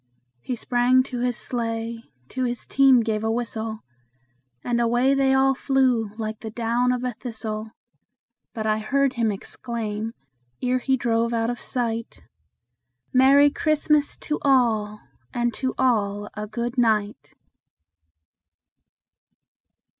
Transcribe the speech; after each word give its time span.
He 0.39 0.55
sprang 0.55 1.03
to 1.03 1.19
his 1.19 1.37
sleigh, 1.37 2.01
to 2.29 2.43
his 2.43 2.65
team 2.65 3.01
gave 3.01 3.23
a 3.23 3.29
whistle, 3.29 3.81
And 4.63 4.81
away 4.81 5.13
they 5.13 5.31
all 5.31 5.53
flew 5.53 6.09
like 6.17 6.39
the 6.39 6.49
down 6.49 6.91
of 6.91 7.03
a 7.03 7.11
thistle; 7.13 7.69
But 8.51 8.65
I 8.65 8.79
heard 8.79 9.13
him 9.13 9.31
exclaim, 9.31 10.15
ere 10.59 10.79
he 10.79 10.97
drove 10.97 11.35
out 11.35 11.51
of 11.51 11.59
sight, 11.59 12.23
"Merry 13.13 13.51
Christmas 13.51 14.17
to 14.21 14.39
all, 14.41 15.01
and 15.35 15.53
to 15.53 15.75
all 15.77 16.29
a 16.33 16.47
good 16.47 16.79
night!" 16.79 17.35